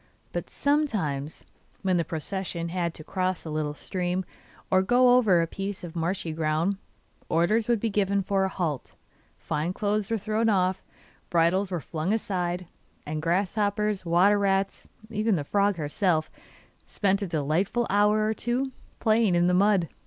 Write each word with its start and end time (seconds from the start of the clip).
But 0.33 0.49
sometimes, 0.49 1.45
when 1.83 1.97
the 1.97 2.03
procession 2.03 2.69
had 2.69 2.95
to 2.95 3.03
cross 3.03 3.45
a 3.45 3.51
little 3.51 3.75
stream, 3.75 4.25
or 4.71 4.81
go 4.81 5.15
over 5.15 5.43
a 5.43 5.45
piece 5.45 5.83
of 5.83 5.95
marshy 5.95 6.31
ground, 6.33 6.77
orders 7.29 7.67
would 7.67 7.79
be 7.79 7.91
given 7.91 8.23
for 8.23 8.43
a 8.43 8.49
halt; 8.49 8.95
fine 9.37 9.73
clothes 9.73 10.09
were 10.09 10.17
thrown 10.17 10.49
off, 10.49 10.81
bridles 11.29 11.69
were 11.69 11.79
flung 11.79 12.13
aside, 12.13 12.65
and 13.05 13.21
grasshoppers, 13.21 14.03
water 14.03 14.39
rats, 14.39 14.87
even 15.11 15.35
the 15.35 15.43
frog 15.43 15.75
herself, 15.77 16.31
spent 16.87 17.21
a 17.21 17.27
delightful 17.27 17.85
hour 17.87 18.25
or 18.25 18.33
two 18.33 18.71
playing 18.99 19.35
in 19.35 19.45
the 19.45 19.53
mud. 19.53 19.87